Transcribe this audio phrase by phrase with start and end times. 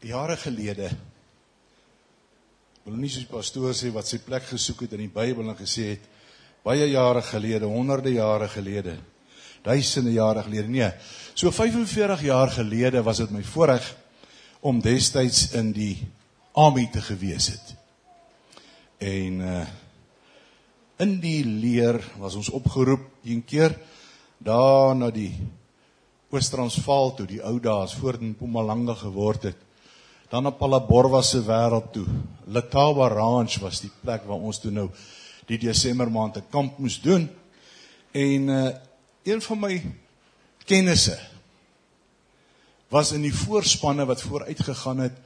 [0.00, 0.90] jare gelede
[2.84, 5.58] wil nie soos die pastoor sê wat sy plek gesoek het in die Bybel en
[5.58, 6.06] gesê het
[6.64, 8.96] baie jare gelede, honderde jare gelede,
[9.64, 10.68] duisende jare gelede.
[10.68, 10.90] Nee,
[11.34, 13.86] so 45 jaar gelede was dit my voorreg
[14.60, 15.94] om destyds in die
[16.52, 17.76] army te gewees het.
[18.98, 19.68] En uh
[21.00, 23.72] in die leer was ons opgeroep een keer
[24.36, 25.30] daar na die
[26.28, 29.62] Oos-Transvaal toe, die ou dae as voor in Mpumalanga geword het
[30.30, 32.06] dan op Palaborwa se wêreld toe.
[32.46, 34.86] Letaba Ranch was die plek waar ons toe nou
[35.50, 37.30] die Desember maand 'n kamp moes doen.
[38.12, 38.70] En uh
[39.22, 39.74] een van my
[40.64, 41.18] kennisse
[42.88, 45.18] was in die voorspanne wat vooruit gegaan het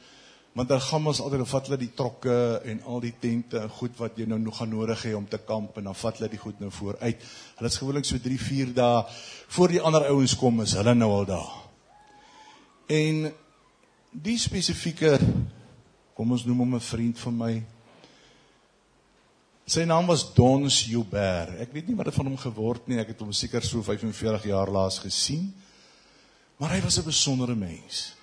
[0.53, 3.97] want dan gaan ons altyd vat hulle die trokke en al die tente en goed
[3.99, 6.39] wat jy nou nog gaan nodig hê om te kamp en dan vat hulle die
[6.39, 7.25] goed nou vooruit.
[7.59, 9.01] Hulle is gewoonlik so 3, 4 dae
[9.57, 11.51] voor die ander ouens kom is hulle nou al daar.
[12.87, 13.33] En
[14.15, 15.17] die spesifieke
[16.15, 17.63] kom ons noem hom 'n vriend van my.
[19.67, 21.61] Sy naam was Dons Joubert.
[21.61, 22.99] Ek weet nie wat het van hom geword nie.
[22.99, 25.53] Ek het hom seker so 45 jaar laas gesien.
[26.59, 28.15] Maar hy was 'n besondere mens.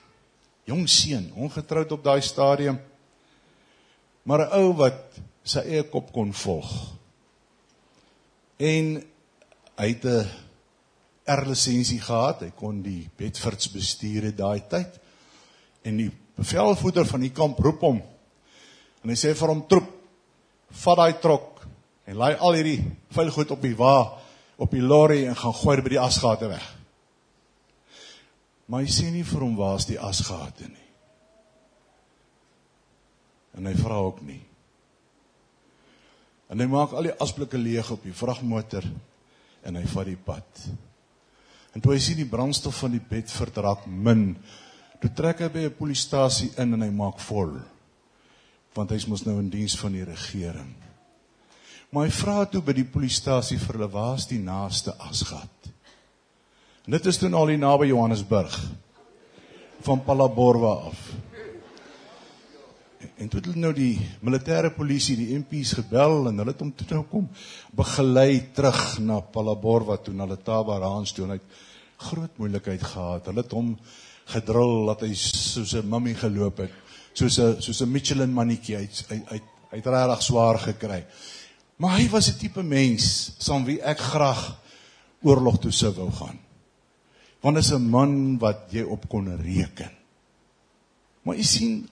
[0.66, 2.79] Jong seun, ongetroud op daai stadium.
[4.23, 6.94] Maar 'n ou wat sy eie kop kon volg.
[8.57, 9.03] En
[9.77, 10.27] hy het 'n
[11.25, 12.41] R-lisensie gehad.
[12.41, 14.99] Hy kon die Bedfords bestuur daai tyd.
[15.87, 18.01] En die bevelvoerder van die kamp roep hom.
[19.01, 19.89] En hy sê vir hom troep,
[20.83, 21.63] vat daai trok
[22.07, 22.79] en laai al hierdie
[23.15, 23.95] vuil goed op die wa
[24.61, 26.63] op die lorry en gaan gooi by die asgate weg.
[28.69, 30.88] Maar hy sê nie vir hom waar's die asgate nie.
[33.57, 34.39] En hy vra ook nie.
[36.51, 38.85] En hy maak al die asblikke leeg op die vragmotor
[39.66, 40.63] en hy vat die pad.
[41.75, 44.35] En toe hy sien die brandstof van die bed verdrak min,
[45.02, 47.57] Toe trek hy by 'n polisiestasie in en hy maak vol.
[48.75, 50.75] Want hy's mos nou in diens van die regering.
[51.91, 55.72] Maar hy vra toe by die polisiestasie vir hulle waar's die naaste asgat.
[56.85, 58.56] En dit is toe al hier naby Johannesburg
[59.81, 61.01] van Palaborwa af.
[63.18, 66.72] En toe het hulle nou die militêre polisie, die MP's gebel en hulle het hom
[66.78, 67.28] toe nou kom
[67.78, 71.59] begelei terug na Palaborwa toe na Letaba Ranch toe en hy het
[72.01, 73.28] groot moeilikheid gehad.
[73.29, 73.75] Hulle het hom
[74.31, 76.72] gedrul dat hy soos 'n mummie geloop het,
[77.14, 81.06] soos 'n soos 'n Michelin mannetjie uit uit uit uit regtig swaar gekry.
[81.78, 84.59] Maar hy was 'n tipe mens saam wie ek graag
[85.22, 86.40] oorlog toe sou wou gaan.
[87.42, 89.92] Want is 'n man wat jy op kon reken.
[91.22, 91.90] Maar jy sien,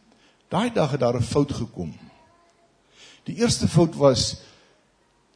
[0.49, 1.93] daai dag het daar 'n fout gekom.
[3.23, 4.41] Die eerste fout was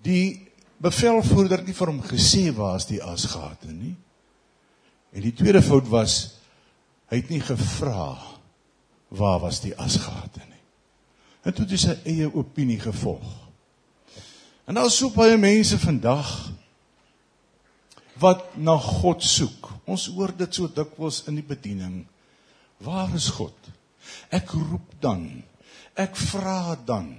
[0.01, 3.95] die bevelvoerder het nie vir hom gesê waar's die asgate nie.
[5.13, 6.42] En die tweede fout was
[7.13, 8.15] Hy het nie gevra
[9.13, 10.61] waar was die asgate nie.
[11.45, 13.27] En toe het hy sy eie opinie gevolg.
[14.65, 16.31] En daar is so baie mense vandag
[18.17, 19.69] wat na God soek.
[19.85, 22.01] Ons hoor dit so dikwels in die bediening.
[22.81, 23.69] Waar is God?
[24.33, 25.27] Ek roep dan.
[25.93, 27.13] Ek vra dan.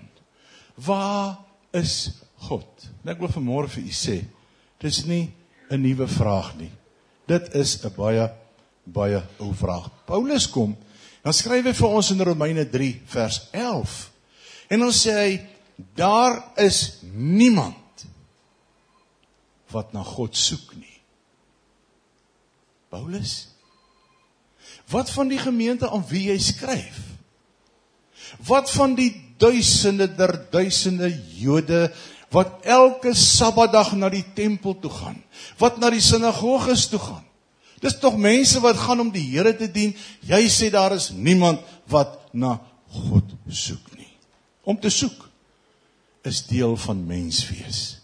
[0.75, 1.39] Waar
[1.71, 2.17] is
[2.49, 2.89] God?
[3.05, 4.25] En ek wil vanmôre vir u sê,
[4.83, 5.31] dis nie
[5.71, 6.73] 'n nuwe vraag nie.
[7.31, 8.27] Dit is 'n baie
[8.85, 9.89] baie ou vraag.
[10.07, 10.75] Paulus kom,
[11.25, 13.97] dan skryf hy vir ons in Romeine 3 vers 11.
[14.75, 15.33] En dan sê hy
[15.97, 18.05] daar is niemand
[19.75, 21.01] wat na God soek nie.
[22.93, 23.55] Paulus
[24.91, 26.99] Wat van die gemeente aan wie jy skryf?
[28.45, 31.09] Wat van die duisende der duisende
[31.39, 31.89] Jode
[32.35, 35.21] wat elke Sabbatdag na die tempel toe gaan?
[35.59, 37.25] Wat na die sinagoges toe gaan?
[37.85, 39.93] Dis tog mense wat gaan om die Here te dien.
[40.25, 41.61] Jy sê daar is niemand
[41.93, 42.57] wat na
[42.95, 44.09] God soek nie.
[44.65, 45.27] Om te soek
[46.25, 48.01] is deel van menswees.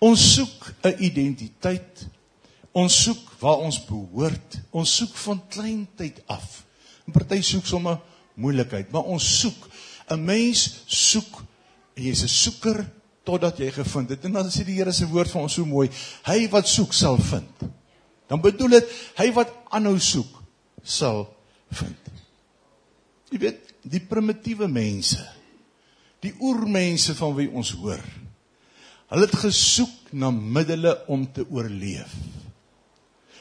[0.00, 2.06] Ons soek 'n identiteit.
[2.72, 4.56] Ons soek waar ons behoort.
[4.70, 6.64] Ons soek van kleintyd af.
[7.06, 8.00] 'n Party soek sommer
[8.34, 9.68] moeilikheid, maar ons soek.
[10.08, 11.44] 'n Mens soek
[11.96, 12.90] en jy's 'n soeker
[13.24, 14.24] totdat jy gevind het.
[14.24, 15.90] En dan sê die Here se woord vir ons so mooi:
[16.24, 17.81] Hy wat soek sal vind
[18.32, 20.38] dan bedoel dit hy wat aanhou soek
[20.80, 21.26] sal
[21.76, 22.10] vind.
[23.28, 25.20] Jy weet, die primitiewe mense,
[26.24, 28.00] die oermense van wie ons hoor,
[29.12, 32.14] hulle het gesoek na middele om te oorleef.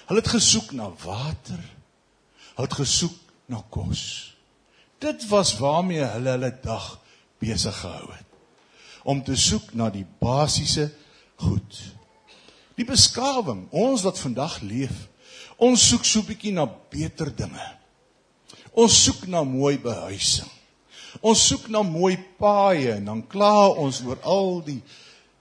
[0.10, 1.62] Hulle het gesoek na water.
[2.58, 3.16] Hulle het gesoek
[3.48, 4.04] na kos.
[5.00, 6.98] Dit was waarmee hulle hulle dag
[7.40, 8.28] besig gehou het.
[9.08, 10.90] Om te soek na die basiese
[11.40, 11.80] goed.
[12.82, 15.06] Die beskawing, ons wat vandag leef,
[15.62, 17.68] ons soek so 'n bietjie na beter dinge.
[18.74, 20.50] Ons soek na mooi behuising.
[21.22, 24.82] Ons soek na mooi paaie en dan kla ons oor al die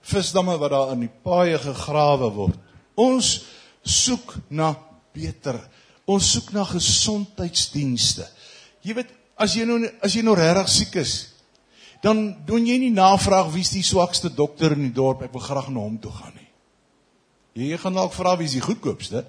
[0.01, 2.59] visdamme wat daar in die paaie gegrawe word.
[2.95, 3.45] Ons
[3.81, 4.75] soek na
[5.13, 5.57] beter.
[6.05, 8.27] Ons soek na gesondheidsdienste.
[8.83, 11.13] Jy weet, as jy nou as jy nou regtig siek is,
[12.03, 15.69] dan doen jy nie navraag wie's die swakste dokter in die dorp, ek wil graag
[15.69, 16.40] na hom toe gaan nie.
[17.57, 19.25] Jy gaan dalk vra wie's die goedkoopste.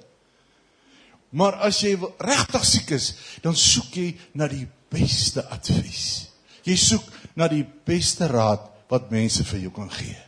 [1.32, 6.28] Maar as jy regtig siek is, dan soek jy na die beste advies.
[6.68, 7.06] Jy soek
[7.40, 10.18] na die beste raad wat mense vir jou kan gee.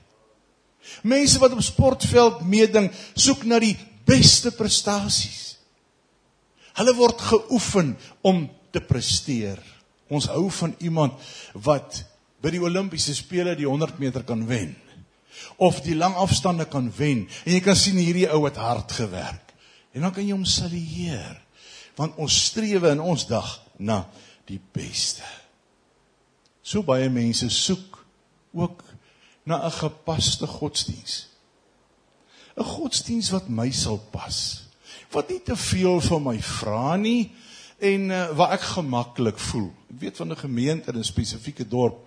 [1.05, 3.76] Mense wat op sportveld meeding, soek na die
[4.08, 5.58] beste prestasies.
[6.75, 7.94] Hulle word geoefen
[8.26, 9.61] om te presteer.
[10.11, 11.20] Ons hou van iemand
[11.55, 12.02] wat
[12.44, 14.75] by die Olimpiese spele die 100 meter kan wen
[15.57, 19.55] of die lang afstande kan wen en jy kan sien hierdie ou het hard gewerk.
[19.95, 21.41] En dan kan jy hom salueer
[21.95, 24.05] want ons strewe in ons dag na
[24.51, 25.23] die beste.
[26.63, 28.01] So baie mense soek
[28.55, 28.83] ook
[29.45, 31.29] na 'n gepaste godsdiens.
[32.57, 34.63] 'n Godsdiens wat my sal pas.
[35.11, 37.33] Wat nie te veel van my vra nie
[37.79, 39.73] en uh, waar ek gemaklik voel.
[39.91, 41.99] Ek weet van 'n gemeente in 'n spesifieke dorp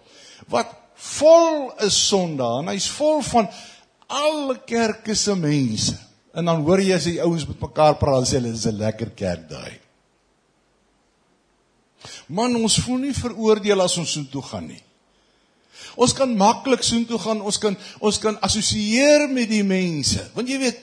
[0.47, 3.49] wat vol is sondae en hy's vol van
[4.07, 5.95] alle kerke se mense.
[6.38, 9.09] En dan hoor jy as die ouens met mekaar praat sê hulle is 'n lekker
[9.15, 9.79] kerk daai.
[12.27, 14.83] Man, ons voel nie veroordeel as ons soontoe gaan nie.
[15.95, 20.29] Ons kan maklik soontoe gaan, ons kan ons kan assosieer met die mense.
[20.35, 20.79] Want jy weet,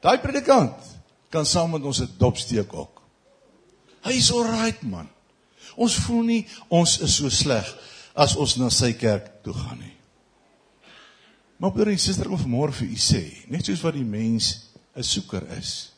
[0.00, 0.76] daai predikant
[1.30, 3.02] kan saam met ons 'n dop steek ook.
[4.04, 5.08] Hy is alright man.
[5.76, 7.66] Ons voel nie ons is so sleg
[8.14, 9.94] as ons na sy kerk toe gaan nie.
[11.58, 15.02] Maar broer en suster, wil vanmôre vir u sê, net soos wat die mens 'n
[15.02, 15.92] soeker is,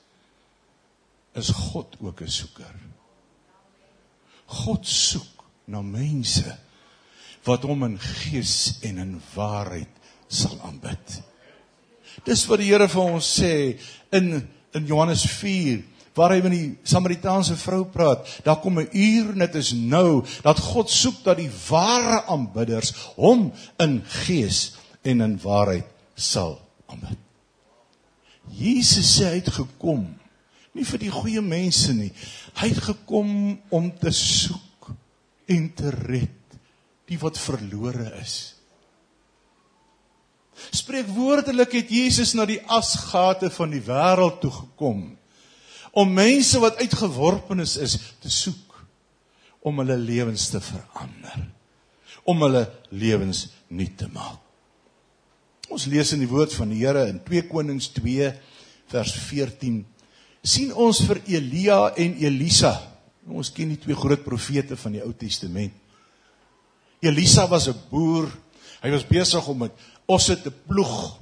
[1.35, 2.75] is God ook 'n soeker.
[4.47, 6.59] God soek na mense
[7.45, 9.89] wat hom in gees en in waarheid
[10.29, 11.23] sal aanbid.
[12.25, 13.79] Dis wat die Here vir ons sê
[14.13, 15.83] in in Johannes 4
[16.17, 18.25] waar hy met die Samaritaanse vrou praat.
[18.45, 22.95] Daar kom 'n uur en dit is nou dat God soek dat die ware aanbidders
[23.17, 27.19] hom in gees en in waarheid sal aanbid.
[28.49, 30.17] Jesus sê hy het gekom
[30.73, 32.13] nie vir die goeie mense nie.
[32.55, 34.93] Hy het gekom om te soek
[35.47, 36.59] en te red
[37.07, 38.55] die wat verlore is.
[40.73, 45.17] Spreek woordelik het Jesus na die asgate van die wêreld toe gekom
[45.97, 48.81] om mense wat uitgeworpenes is te soek
[49.67, 51.47] om hulle lewens te verander
[52.27, 54.41] om hulle lewens nuut te maak.
[55.71, 58.31] Ons lees in die woord van die Here in 2 Konings 2
[58.91, 59.81] vers 14
[60.47, 62.75] sien ons vir Elia en Elisa.
[63.27, 65.75] Ons ken die twee groot profete van die Ou Testament.
[67.03, 68.31] Elisa was 'n boer.
[68.83, 69.73] Hy was besig om met
[70.07, 71.19] osse te ploeg.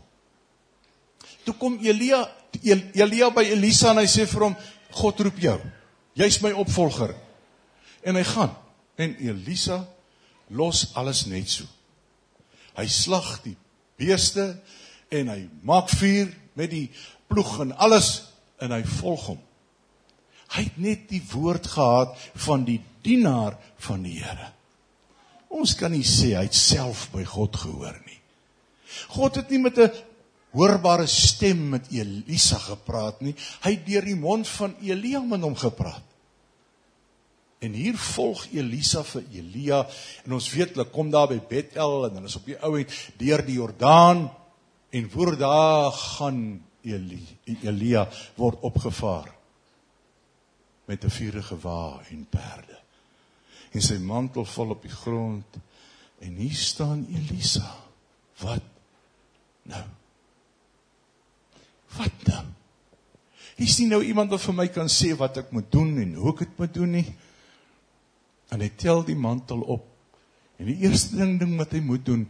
[1.45, 2.29] Toe kom Elia
[2.63, 4.57] Elia by Elisa en hy sê vir hom
[4.95, 5.59] God roep jou.
[6.15, 7.15] Jy's my opvolger.
[8.05, 8.53] En hy gaan
[9.01, 9.81] en Elisa
[10.55, 11.67] los alles net so.
[12.75, 13.57] Hy slag die
[13.99, 14.53] beeste
[15.15, 16.89] en hy maak vuur met die
[17.31, 18.11] ploeg en alles
[18.63, 19.41] en hy volg hom.
[20.55, 24.53] Hy het net die woord gehad van die dienaar van die Here.
[25.55, 28.21] Ons kan nie sê hy het self by God gehoor nie.
[29.15, 29.91] God het nie met 'n
[30.55, 33.35] hoorbare stem met Elisa gepraat nie.
[33.65, 36.05] Hy het deur die mond van Elia met hom gepraat.
[37.65, 39.81] En hier volg Elisa vir Elia
[40.25, 42.95] en ons weet hulle kom daar by Bethel en hulle is op die ou end
[43.21, 44.27] deur die Jordaan
[44.95, 46.41] en voor daar gaan
[46.85, 47.23] Eli,
[47.65, 48.05] Elia
[48.37, 49.33] word opgevaar
[50.85, 52.79] met 'n vuurige wa en perde
[53.73, 55.57] en sy mantel val op die grond
[56.21, 57.77] en hier staan Elisa.
[58.39, 58.63] Wat
[59.63, 59.85] nou?
[61.99, 62.43] Wat nou?
[63.63, 66.33] Is nie nou iemand wat vir my kan sê wat ek moet doen en hoe
[66.35, 67.07] ek dit moet doen nie?
[68.55, 69.87] En hy tel die mantel op.
[70.59, 72.27] En die eerste ding ding wat hy moet doen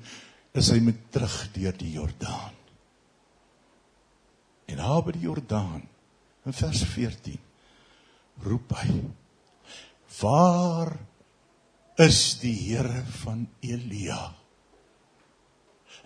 [0.54, 2.54] is hy moet terug deur die Jordaan.
[4.70, 5.82] En daar by die Jordaan
[6.44, 7.40] in vers 14
[8.44, 8.94] roep hy:
[10.20, 10.94] Waar
[12.04, 14.32] is die Here van Elia.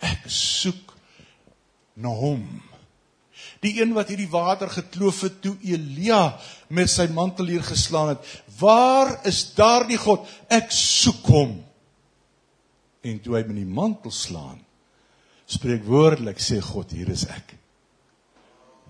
[0.04, 0.94] Ek soek
[1.98, 2.44] na hom.
[3.64, 6.38] Die een wat hierdie water gekloof het toe Elia
[6.70, 8.32] met sy mantel hier geslaan het.
[8.60, 10.28] Waar is daardie God?
[10.46, 11.56] Ek soek hom.
[13.02, 14.58] En toe hy met die mantel slaan,
[15.48, 17.54] spreek woordelik sê God, hier is ek.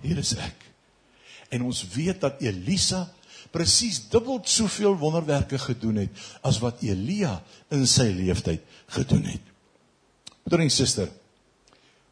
[0.02, 0.66] Hier is ek.
[1.54, 3.06] En ons weet dat Elisa
[3.54, 7.38] presies dubbel soveel wonderwerke gedoen het as wat Elia
[7.72, 8.64] in sy lewenstyd
[8.98, 9.54] gedoen het.
[10.44, 11.08] Broer en suster,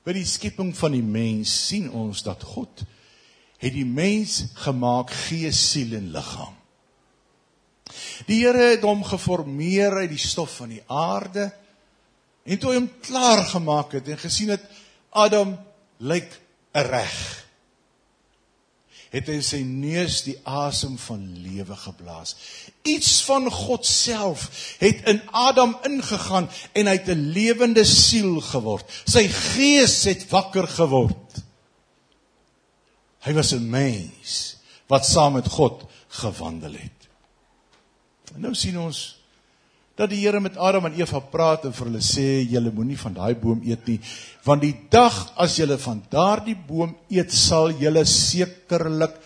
[0.07, 2.85] by die skepping van die mens sien ons dat God
[3.59, 6.55] het die mens gemaak gees, siel en liggaam.
[8.29, 11.49] Die Here het hom geformeer uit die stof van die aarde
[12.47, 14.67] en toe hy hom klaar gemaak het en gesien het
[15.11, 15.57] Adam
[15.99, 16.31] lyk
[16.77, 17.46] reg
[19.11, 22.35] het hy sy neus die asem van lewe geblaas.
[22.83, 24.49] Iets van God self
[24.83, 28.85] het in Adam ingegaan en hy het 'n lewende siel geword.
[29.05, 31.43] Sy gees het wakker geword.
[33.27, 37.09] Hy was 'n mens wat saam met God gewandel het.
[38.35, 39.17] En nou sien ons
[39.97, 43.17] dat die Here met Adam en Eva praat en vir hulle sê julle moenie van
[43.17, 43.99] daai boom eet nie
[44.45, 49.17] want die dag as julle van daardie boom eet sal julle sekerlik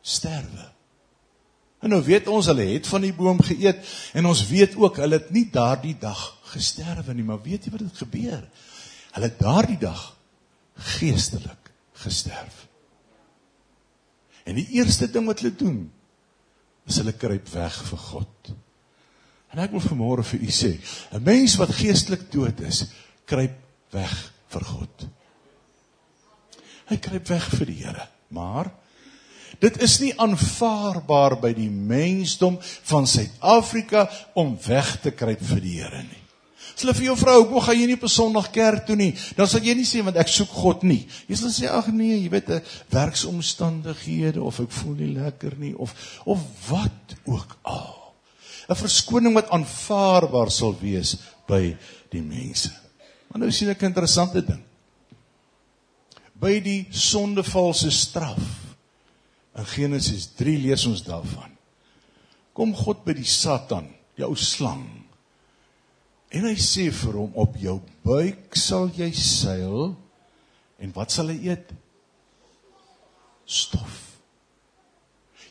[0.00, 0.64] sterwe.
[1.80, 3.84] En nou weet ons hulle het van die boom geëet
[4.16, 6.22] en ons weet ook hulle het nie daardie dag
[6.54, 8.42] gesterwe nie maar weet jy wat het gebeur?
[9.14, 10.02] Hulle het daardie dag
[10.96, 12.66] geestelik gesterf.
[14.48, 15.80] En die eerste ding wat hulle doen
[16.88, 18.52] is hulle kruip weg vir God.
[19.50, 20.78] En ek wil vanmôre vir u sê,
[21.12, 22.84] 'n mens wat geestelik dood is,
[23.24, 23.56] kruip
[23.90, 25.06] weg vir God.
[26.90, 28.08] Hy kruip weg vir die Here.
[28.28, 28.70] Maar
[29.60, 35.76] dit is nie aanvaarbaar by die mensdom van Suid-Afrika om weg te kruip vir die
[35.82, 36.22] Here nie.
[36.74, 39.14] As hulle vir jou vra, "Hoekom gaan jy nie op 'n Sondag kerk toe nie?"
[39.36, 41.06] Dan sal jy nie sê want ek soek God nie.
[41.28, 46.20] Jy sal sê, "Ag nee, jy weet, werksomstandighede of ek voel nie lekker nie of
[46.24, 46.38] of
[46.68, 47.99] wat ook al."
[48.70, 51.16] 'n verskoning wat aanvaarbaar sal wees
[51.48, 51.76] by
[52.12, 52.70] die mense.
[53.28, 54.62] Maar nou sien ek 'n interessante ding.
[56.40, 58.76] By die sondeval se straf
[59.56, 61.50] in Genesis 3 lees ons daarvan.
[62.52, 64.86] Kom God by die Satan, die ou slang.
[66.30, 69.96] En hy sê vir hom op jou buik sal jy seil
[70.78, 71.72] en wat sal hy eet?
[73.46, 74.18] Stof.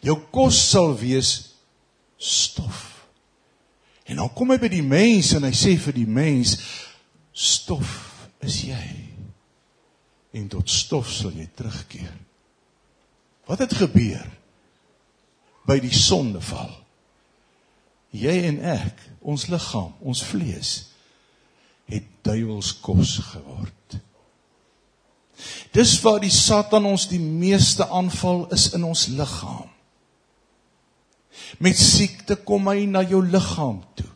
[0.02, 1.56] Jou kos sal wees
[2.18, 2.99] stof.
[4.10, 6.56] En dan kom hy by die mens en hy sê vir die mens
[7.30, 7.92] stof
[8.46, 8.86] is jy.
[10.34, 12.12] En tot stof sal jy terugkeer.
[13.50, 14.26] Wat het gebeur
[15.70, 16.72] by die sondeval?
[18.14, 20.72] Jy en ek, ons liggaam, ons vlees
[21.90, 23.98] het duiwelskos geword.
[25.74, 29.70] Dis waar die Satan ons die meeste aanval is in ons liggaam.
[31.60, 34.08] Met siekte kom hy na jou liggaam toe.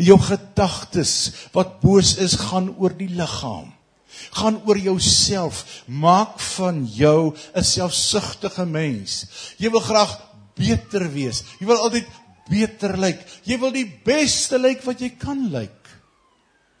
[0.00, 1.14] Jou gedagtes
[1.54, 3.68] wat boos is, gaan oor die liggaam.
[4.36, 9.26] Gaan oor jouself, maak van jou 'n selfsugtige mens.
[9.58, 10.18] Jy wil graag
[10.54, 11.44] beter wees.
[11.60, 12.06] Jy wil altyd
[12.48, 13.20] beter lyk.
[13.44, 15.88] Jy wil die beste lyk wat jy kan lyk.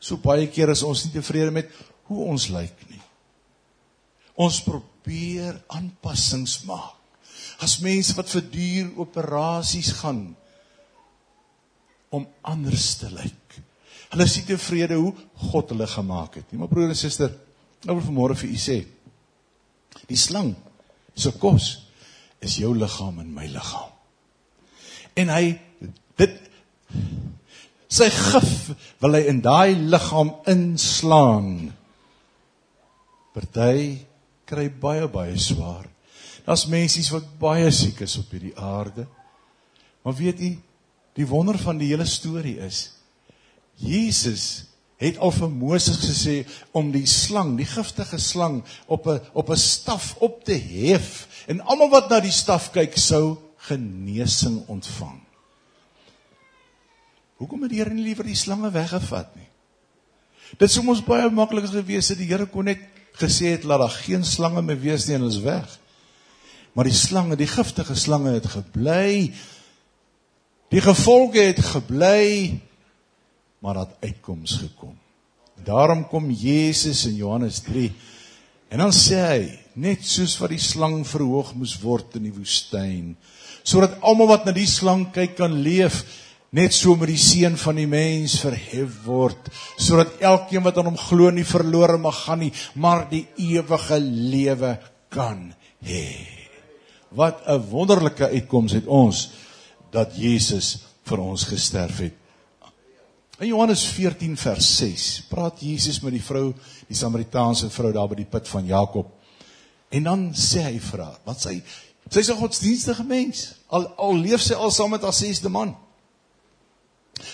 [0.00, 1.70] So baie keer is ons nie tevrede met
[2.04, 3.02] hoe ons lyk nie.
[4.34, 6.99] Ons probeer aanpassings maak
[7.60, 10.30] as mense wat vir duur operasies gaan
[12.10, 13.58] om anders te lyk.
[14.10, 15.12] Hulle is nie tevrede hoe
[15.50, 16.58] God hulle gemaak het nie.
[16.58, 17.30] Maar broer en suster,
[17.84, 18.80] nou wil vanmôre vir u sê,
[20.10, 20.54] die slang
[21.14, 21.68] se kos
[22.42, 23.92] is jou liggaam en my liggaam.
[25.20, 25.44] En hy
[26.18, 26.36] dit
[27.90, 28.52] sy gif
[29.02, 31.70] wil hy in daai liggaam inslaan.
[33.36, 34.00] Party
[34.50, 35.86] kry baie baie swaar
[36.44, 39.06] Daar's mense wat baie siek is op hierdie aarde.
[40.02, 40.50] Maar weet u,
[41.18, 42.90] die wonder van die hele storie is
[43.80, 44.70] Jesus
[45.00, 46.34] het al vir Moses gesê
[46.76, 51.60] om die slang, die giftige slang op 'n op 'n staf op te hef en
[51.60, 55.20] almal wat na die staf kyk sou genesing ontvang.
[57.36, 59.48] Hoekom het die Here nie liewer die slange weggevat nie?
[60.58, 62.80] Dit sou mos baie maklik gewees het die Here kon net
[63.16, 65.78] gesê het laat daar geen slange meer wees nie en is weg.
[66.72, 69.30] Maar die slange, die giftige slange het gebly.
[70.70, 72.60] Die gevolge het gebly,
[73.60, 74.94] maar dat uitkoms gekom.
[75.64, 77.90] Daarom kom Jesus in Johannes 3
[78.70, 79.42] en dan sê hy,
[79.82, 83.16] net soos wat die slang verhoog moes word in die woestyn,
[83.66, 86.04] sodat almal wat na die slang kyk kan leef,
[86.54, 91.02] net so met die seun van die mens verhef word, sodat elkeen wat aan hom
[91.02, 94.76] glo nie verlore mag gaan nie, maar die ewige lewe
[95.10, 95.50] kan
[95.82, 96.39] hê
[97.10, 99.30] wat 'n wonderlike uitkoms het ons
[99.90, 102.14] dat Jesus vir ons gesterf het.
[103.38, 106.54] In Johannes 14 vers 6 praat Jesus met die vrou,
[106.88, 109.06] die Samaritaanse vrou daar by die put van Jakob.
[109.88, 111.62] En dan sê hy vir haar, want sy
[112.10, 113.54] Sy's 'n godsdienstige mens.
[113.68, 115.76] Al al leef sy al saam met haar sesde man.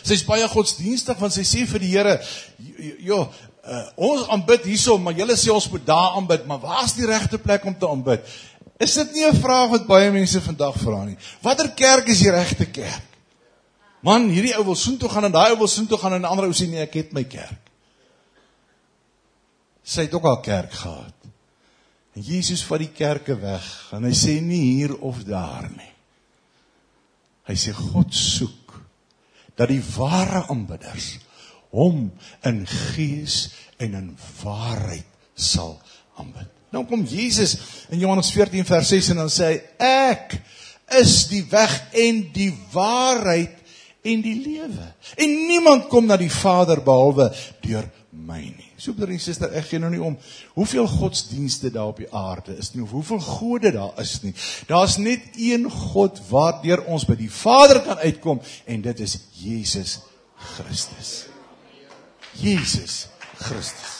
[0.02, 2.20] Sy's baie godsdienstig want sy sê vir die Here,
[3.00, 3.28] "Ja,
[3.68, 7.38] uh, ons aanbid hierso, maar julle sê ons moet daar aanbid, maar waar's die regte
[7.38, 8.20] plek om te aanbid?"
[8.78, 11.16] Is dit nie 'n vraag wat baie mense vandag vra nie?
[11.42, 13.04] Watter kerk is die regte kerk?
[14.00, 16.46] Man, hierdie ou wil soontoe gaan en daai ou wil soontoe gaan en 'n ander
[16.46, 17.70] ou sê nee, ek het my kerk.
[19.82, 21.14] Sy het ook al kerk gehad.
[22.14, 25.92] En Jesus vat die kerke weg en hy sê nie hier of daar nie.
[27.46, 28.82] Hy sê God soek
[29.56, 31.18] dat die ware aanbidders
[31.70, 32.10] hom
[32.44, 35.80] in gees en in waarheid sal
[36.16, 36.55] aanbid.
[36.74, 37.56] Nou kom Jesus
[37.94, 40.38] in Johannes 14 vers 6 en dan sê hy ek
[41.00, 41.72] is die weg
[42.06, 43.54] en die waarheid
[44.06, 44.86] en die lewe.
[45.18, 47.30] En niemand kom na die Vader behalwe
[47.64, 47.88] deur
[48.26, 48.70] my nie.
[48.80, 50.16] So broer en suster, ek gee nou nie om
[50.56, 54.34] hoeveel godsdienste daar op die aarde is nie of hoeveel gode daar is nie.
[54.68, 59.98] Daar's net een God waardeur ons by die Vader kan uitkom en dit is Jesus
[60.54, 61.12] Christus.
[62.36, 63.06] Jesus
[63.40, 63.94] Christus.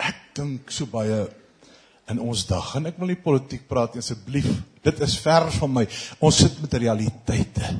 [0.00, 1.24] Ek dink so baie
[2.10, 4.50] in ons dag en ek wil nie politiek praat nie asseblief.
[4.84, 5.84] Dit is ver van my.
[6.20, 7.70] Ons sit met realiteite.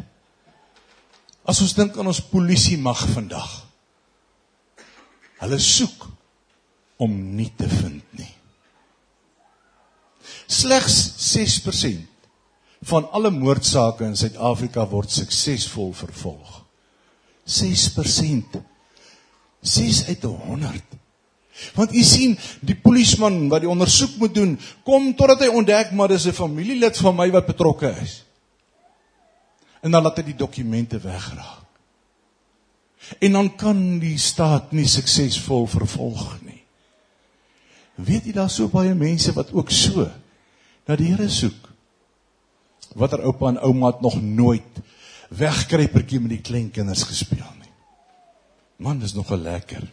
[1.45, 3.51] As ons dink aan ons polisie mag vandag.
[5.43, 6.07] Hulle soek
[7.05, 8.31] om nie te vind nie.
[10.49, 10.97] Slegs
[11.35, 12.11] 6%
[12.89, 16.63] van alle moordsake in Suid-Afrika word suksesvol vervolg.
[17.45, 18.61] 6%.
[19.65, 21.04] 6 uit 100.
[21.75, 26.09] Want u sien, die polisman wat die ondersoek moet doen, kom totdat hy ontdek maar
[26.09, 28.25] dis 'n familielid van my wat betrokke is
[29.85, 31.61] en dan laat hy die dokumente wegraak.
[33.21, 36.63] En dan kan die staat nie suksesvol vervolg nie.
[38.01, 40.09] Weet jy daar so baie mense wat ook so
[40.89, 41.69] na die Here soek.
[42.97, 44.81] Watter oupa en ouma het nog nooit
[45.35, 47.73] wegkruipertjie met die kleinkinders gespeel nie.
[48.81, 49.85] Man, dis nog lekker.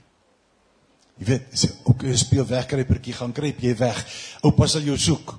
[1.22, 4.00] Jy weet, as jy ook speel wegkruipertjie gaan kruip jy weg.
[4.42, 5.36] Oupa sal jou soek.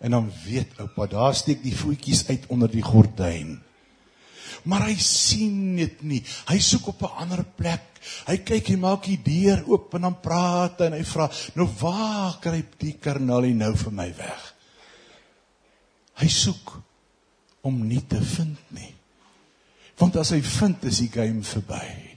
[0.00, 3.58] En dan weet oupa, daar steek die voetjies uit onder die gordyn.
[4.64, 6.22] Maar hy sien dit nie.
[6.48, 8.00] Hy soek op 'n ander plek.
[8.26, 12.38] Hy kyk, hy maak die deur oop en dan praat en hy vra, "Nou waar
[12.40, 14.54] kruip die karnalie nou vir my weg?"
[16.14, 16.80] Hy soek
[17.62, 18.94] om nie te vind nie.
[19.98, 22.07] Want as hy vind, is die game verby.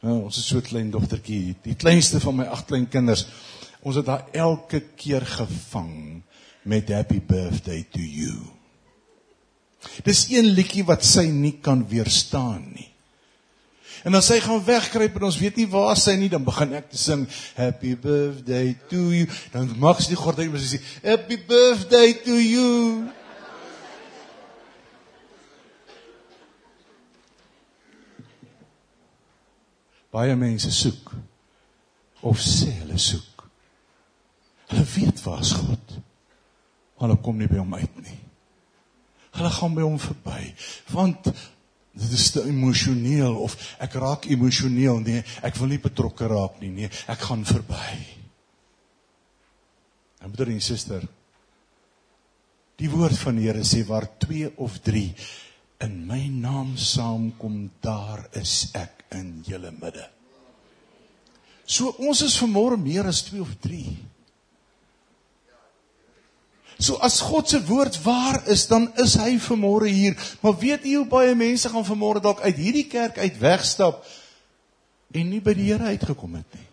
[0.00, 3.26] Nou, ons is so klein dogtertjie, die kleinste van my agt klein kinders.
[3.84, 6.22] Ons het haar elke keer gevang
[6.68, 8.38] met happy birthday to you.
[10.04, 12.88] Dis een liedjie wat sy nie kan weerstaan nie.
[14.04, 16.88] En as sy gaan wegkruip en ons weet nie waar sy nie, dan begin ek
[16.92, 17.26] te sing
[17.58, 19.28] happy birthday to you.
[19.52, 23.10] Dan maak sy die gordyn en sy sê happy birthday to you.
[30.10, 31.12] Baie mense soek
[32.26, 33.46] of sê hulle soek.
[34.70, 36.00] Hulle weet waar's God
[37.00, 38.18] hulle kom nie by hom uit nie.
[39.36, 40.42] Hulle gaan by hom verby
[40.92, 46.60] want dit is te emosioneel of ek raak emosioneel nee, ek wil nie betrokke raak
[46.62, 47.94] nie nee, ek gaan verby.
[50.20, 51.06] En broer en suster,
[52.80, 55.06] die woord van die Here sê waar 2 of 3
[55.86, 60.06] in my naam saamkom, daar is ek in julle midde.
[61.70, 63.84] So ons is vanmôre meer as 2 of 3.
[66.80, 70.16] So as God se woord waar is, dan is hy vanmôre hier.
[70.40, 74.00] Maar weet jy hoe baie mense gaan vanmôre dalk uit hierdie kerk uit wegstap
[75.12, 76.66] en nie by die Here uitgekom het nie.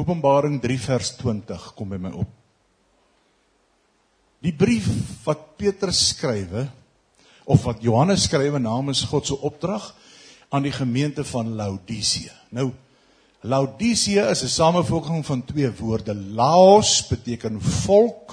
[0.00, 2.30] Openbaring 3 vers 20 kom by my op.
[4.40, 4.86] Die brief
[5.26, 6.68] wat Petrus skrywe
[7.50, 9.90] of wat Johannes skrywe namens God se opdrag
[10.54, 12.34] aan die gemeente van Laodicea.
[12.54, 12.70] Nou
[13.40, 16.14] Laodicea is 'n samevoeging van twee woorde.
[16.14, 18.32] Laos beteken volk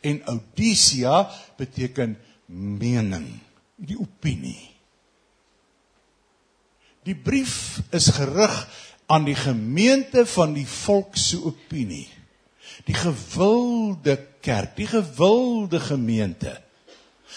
[0.00, 2.18] en Odicea beteken
[2.78, 3.26] mening,
[3.74, 4.70] die opinie.
[7.02, 8.68] Die brief is gerig
[9.06, 12.08] aan die gemeente van die volk se opinie.
[12.84, 16.65] Die gewilde kerk, die gewilde gemeente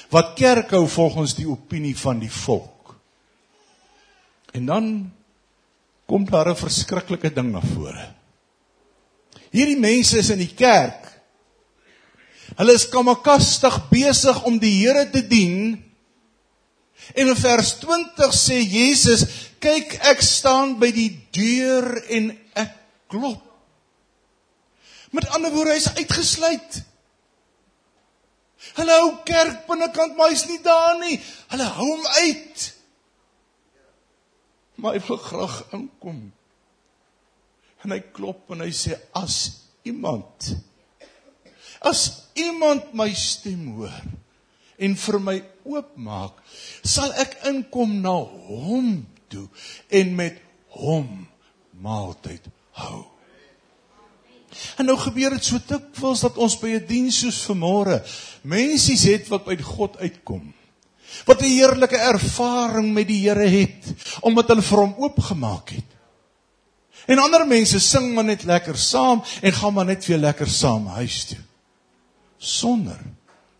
[0.09, 2.95] wat kerk hou volgens die opinie van die volk.
[4.53, 5.11] En dan
[6.05, 8.13] kom daar 'n verskriklike ding na vore.
[9.51, 11.21] Hierdie mense is in die kerk.
[12.55, 15.89] Hulle is kamakastig besig om die Here te dien
[17.13, 19.25] En in vers 20 sê Jesus,
[19.63, 22.75] kyk ek staan by die deur en ek
[23.11, 23.41] klop.
[25.15, 26.81] Met ander woorde, hy's uitgesluit.
[28.77, 31.19] Hulle hou kerk binnekant, maar hy's nie daar nie.
[31.53, 32.65] Hulle hou hom uit.
[34.79, 36.19] Maar hy wil graag inkom.
[37.83, 39.39] En hy klop en hy sê as
[39.87, 40.51] iemand
[41.79, 43.95] as iemand my stem hoor
[44.79, 45.35] en vir my
[45.67, 46.37] oopmaak,
[46.87, 48.15] sal ek inkom na
[48.47, 48.91] hom
[49.31, 49.47] toe
[49.99, 50.37] en met
[50.79, 51.25] hom
[51.83, 52.47] maaltyd
[52.79, 53.03] hou.
[54.77, 58.01] En nou gebeur dit so dikwels dat ons by 'n diens soos vanmôre
[58.43, 60.53] mense het wat by God uitkom.
[61.25, 65.89] Wat 'n heerlike ervaring met die Here het omdat hulle vir hom oopgemaak het.
[67.07, 70.87] En ander mense sing maar net lekker saam en gaan maar net weer lekker saam
[70.87, 71.41] huis toe.
[72.37, 72.99] Sonder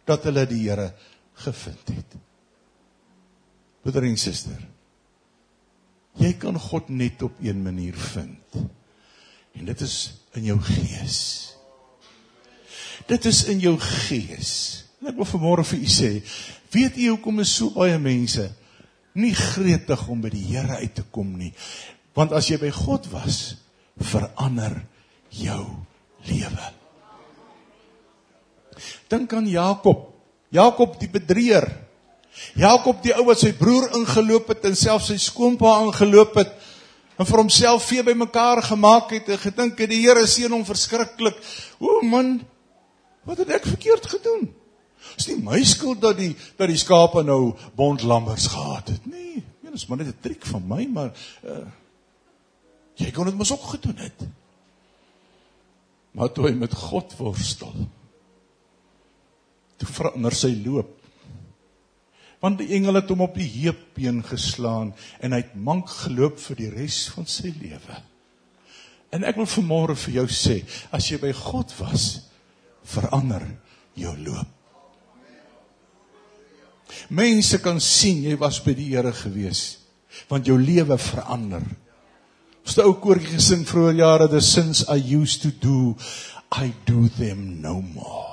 [0.06, 0.94] dat hulle die Here
[1.34, 2.16] gevind het.
[3.82, 4.60] Broeder en suster,
[6.20, 8.58] jy kan God net op een manier vind.
[9.56, 11.20] En dit is in jou gees.
[13.10, 14.52] Dit is in jou gees.
[15.02, 16.12] En ek wil vanmôre vir u sê,
[16.74, 18.50] weet u hoekom is so baie mense
[19.20, 21.52] nie gretig om by die Here uit te kom nie?
[22.16, 23.58] Want as jy by God was,
[24.00, 24.78] verander
[25.34, 25.64] jou
[26.30, 26.68] lewe.
[29.12, 30.08] Dink aan Jakob.
[30.54, 31.68] Jakob die bedrieër.
[32.60, 36.54] Jakob die ou wat sy broer ingeloop het en self sy skoonpa ingeloop het
[37.20, 41.36] en vir homself vee bymekaar gemaak het en gedink het die Here seën hom verskriklik.
[41.84, 42.38] O man,
[43.28, 44.48] wat het ek verkeerd gedoen?
[45.20, 49.44] Is nie my skuld dat die dat die skape nou bondlammers gehad het nie.
[49.64, 51.12] Ja, dis maar net 'n triek van my, maar
[51.44, 51.68] uh,
[52.96, 54.28] jy kon dit mos ook gedoen het.
[56.12, 57.76] Maar toe hy met God worstel,
[59.78, 60.99] toe verander sy loop.
[62.40, 66.62] Want die engele het hom op die heupbeen geslaan en hy het mank geloop vir
[66.62, 67.98] die res van sy lewe.
[69.12, 70.62] En ek wil vanmôre vir jou sê,
[70.94, 72.06] as jy by God was,
[72.86, 73.44] verander
[73.98, 74.56] jou loop.
[77.14, 79.80] Mense kan sien jy was by die Here gewees,
[80.30, 81.66] want jou lewe verander.
[82.66, 85.96] Ons het ou koortjie gesing vroeër jare, the sins I used to do,
[86.52, 88.29] I do them no more.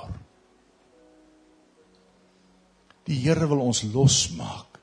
[3.07, 4.79] Die Here wil ons losmaak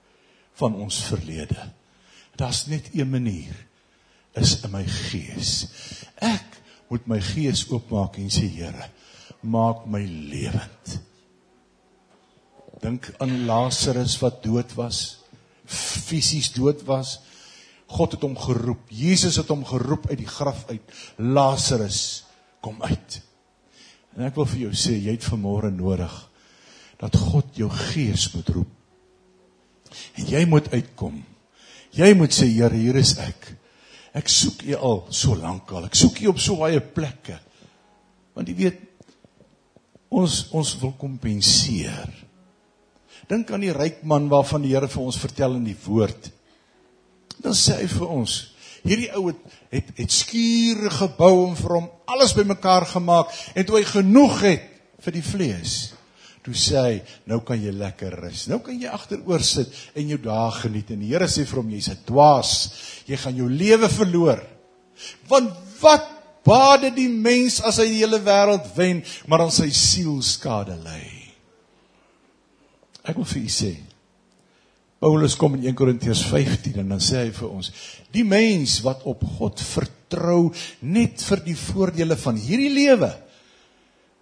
[0.59, 1.59] van ons verlede.
[2.39, 3.55] Daar's net een manier
[4.41, 5.67] is in my gees.
[6.17, 6.61] Ek
[6.91, 8.89] moet my gees oopmaak en sê Here,
[9.43, 10.97] maak my lewend.
[12.83, 15.21] Dink aan Lazarus wat dood was,
[15.65, 17.19] fisies dood was.
[17.95, 18.89] God het hom geroep.
[18.91, 20.95] Jesus het hom geroep uit die graf uit.
[21.21, 22.25] Lazarus,
[22.65, 23.21] kom uit.
[24.17, 26.15] En ek wil vir jou sê, jy het vanmôre nodig
[27.05, 28.71] dat God jou gees moet roep.
[30.17, 31.19] En jy moet uitkom.
[31.95, 33.51] Jy moet sê Here, hier is ek.
[34.17, 35.89] Ek soek U al so lank al.
[35.91, 37.37] Ek soek U op so baie plekke.
[38.35, 38.81] Want jy weet
[40.15, 42.09] ons ons wil kompenseer.
[43.29, 46.31] Dink aan die ryk man waarvan die Here vir ons vertel in die woord.
[47.37, 48.39] Dan sê hy vir ons,
[48.87, 49.43] hierdie ou het
[49.75, 54.67] het, het skure gebou en vir hom alles bymekaar gemaak en toe hy genoeg het
[55.05, 55.94] vir die vlees
[56.45, 56.97] toe sê hy,
[57.31, 58.45] nou kan jy lekker rus.
[58.51, 60.93] Nou kan jy agteroor sit en jou dae geniet.
[60.93, 62.51] En die Here sê vir hom, jy's 'n dwaas.
[63.09, 64.45] Jy gaan jou lewe verloor.
[65.29, 66.05] Want wat
[66.45, 71.33] baat die mens as hy die hele wêreld wen, maar aan sy siel skade ly?
[73.05, 73.73] Ek wil vir u sê,
[75.01, 77.73] Paulus kom in 1 Korintiërs 15 en dan sê hy vir ons,
[78.13, 83.11] die mens wat op God vertrou net vir die voordele van hierdie lewe,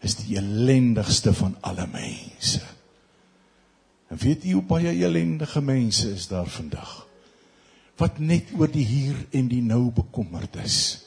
[0.02, 2.62] is die elendigste van alle mense.
[4.10, 7.06] En weet jy hoe baie elendige mense is daar vandag?
[8.00, 11.06] Wat net oor die hier en die nou bekommerd is.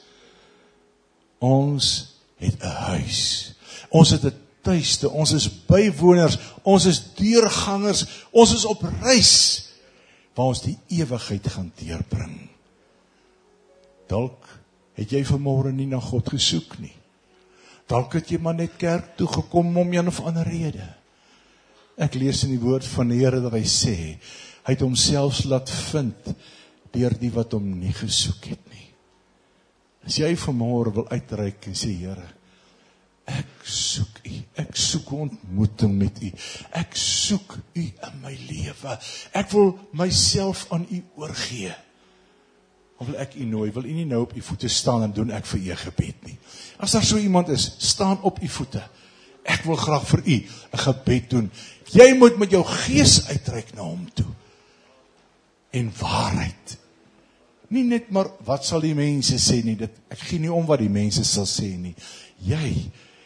[1.38, 3.54] Ons het 'n huis.
[3.90, 5.10] Ons het 'n tuiste.
[5.10, 6.38] Ons is bywoners.
[6.62, 8.06] Ons is deurgangers.
[8.30, 9.62] Ons is op reis
[10.34, 12.48] waar ons die ewigheid gaan deurbring.
[14.06, 14.48] Dalk
[14.94, 16.94] het jy vanmôre nie na God gesoek nie.
[17.86, 20.86] Dalk het jy maar net kerk toe gekom om een of ander rede.
[21.96, 23.96] Ek lees in die woord van die Here dat hy sê
[24.66, 26.32] hy het homself laat vind
[26.96, 28.88] deur die wat hom nie gesoek het nie.
[30.06, 32.26] As jy vanmôre wil uitreik en sê Here,
[33.26, 34.34] ek soek U.
[34.62, 36.30] Ek soek ontmoeting met U.
[36.78, 38.98] Ek soek U in my lewe.
[39.34, 41.74] Ek wil myself aan U oorgee.
[42.96, 45.30] Of wil ek u nooi, wil u nie nou op u voete staan en doen
[45.30, 46.38] ek vir u gebed nie.
[46.78, 48.82] As daar so iemand is, staan op u voete.
[49.44, 50.36] Ek wil graag vir u
[50.72, 51.50] 'n gebed doen.
[51.92, 54.26] Jy moet met jou gees uitreik na hom toe.
[55.76, 56.78] en waarheid.
[57.68, 60.82] Nie net maar wat sal die mense sê nie, dit ek gee nie om wat
[60.82, 61.94] die mense sal sê nie.
[62.46, 62.70] Jy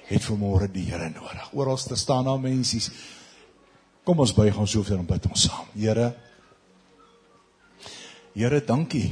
[0.09, 1.51] het vanmôre die Here nodig.
[1.55, 2.91] Oral staan daar mensies.
[4.07, 5.69] Kom ons buig ons hoofde en bid ons saam.
[5.77, 6.15] Here
[8.31, 9.11] Here, dankie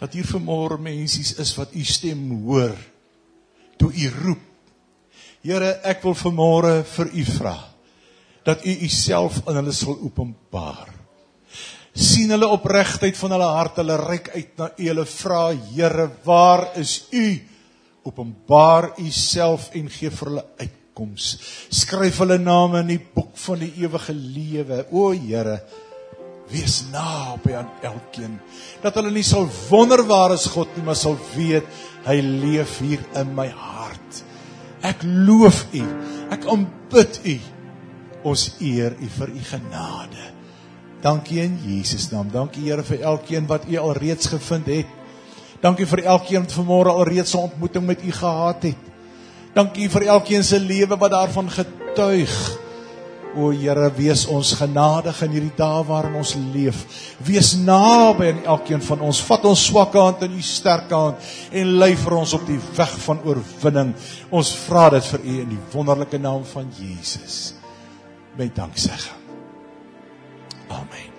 [0.00, 2.74] dat hier vanmôre mensies is wat u stem hoor
[3.78, 4.42] toe u roep.
[5.44, 7.56] Here, ek wil vanmôre vir u vra
[8.44, 10.94] dat u u self aan hulle sal openbaar
[11.94, 15.42] sien hulle opregtheid van hulle hart, hulle reik uit na U, hulle vra,
[15.74, 17.26] Here, waar is U?
[18.04, 21.28] Openbaar U self en gee vir hulle uitkoms.
[21.70, 24.82] Skryf hulle name in die boek van die ewige lewe.
[24.90, 25.60] O Here,
[26.50, 28.38] wees naby aan elkeen.
[28.82, 31.66] Dat hulle nie sal wonder waar is God nie, maar sal weet
[32.04, 34.22] hy leef hier in my hart.
[34.84, 35.84] Ek loof U.
[36.34, 37.36] Ek aanbid U.
[38.28, 40.30] Ons eer U vir U genade.
[41.04, 42.30] Dankie in Jesus naam.
[42.32, 45.00] Dankie Here vir elkeen wat U alreeds gevind het.
[45.64, 48.82] Dankie vir elkeen wat vanmôre alreeds 'n ontmoeting met U gehad het.
[49.54, 52.63] Dankie vir elkeen se lewe wat daarvan getuig.
[53.36, 56.84] O Here, wees ons genadig in hierdie dae waarin ons leef.
[57.24, 59.22] Wees naby aan elkeen van ons.
[59.28, 62.94] Vat ons swakke hand in U sterke hand en lei vir ons op die weg
[63.06, 63.94] van oorwinning.
[64.30, 67.54] Ons vra dit vir U in die wonderlike naam van Jesus.
[68.38, 69.20] Met danksegging.
[70.74, 71.13] Amen.